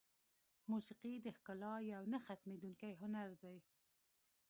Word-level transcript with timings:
موسیقي 0.69 1.13
د 1.21 1.27
ښکلا 1.37 1.73
یو 1.93 2.01
نه 2.11 2.19
ختمېدونکی 2.25 2.91
هنر 3.01 3.29
دی. 3.41 3.57